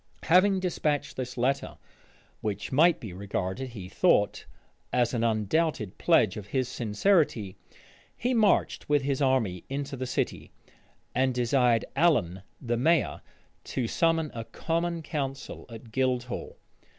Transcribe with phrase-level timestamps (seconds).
[0.23, 1.77] Having despatched this letter,
[2.39, 4.47] which might be regarded, he thought,
[4.91, 7.55] as an undoubted pledge of his sincerity,
[8.17, 10.51] he marched with his army into the city,
[11.13, 13.21] and desired Allen, the mayor,
[13.65, 16.57] to summon a common council at Guildhall.